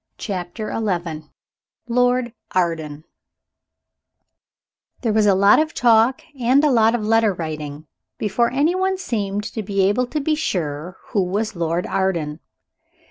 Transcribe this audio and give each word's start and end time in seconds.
CHAPTER 0.17 0.71
XI 0.75 1.29
LORD 1.87 2.33
ARDEN 2.55 3.03
THERE 5.01 5.13
was 5.13 5.27
a 5.27 5.35
lot 5.35 5.59
of 5.59 5.75
talk 5.75 6.23
and 6.39 6.63
a 6.63 6.71
lot 6.71 6.95
of 6.95 7.05
letter 7.05 7.31
writing 7.35 7.85
before 8.17 8.49
any 8.49 8.73
one 8.73 8.97
seemed 8.97 9.43
to 9.53 9.61
be 9.61 9.87
able 9.87 10.07
to 10.07 10.19
be 10.19 10.33
sure 10.33 10.97
who 11.09 11.21
was 11.23 11.55
Lord 11.55 11.85
Arden. 11.85 12.39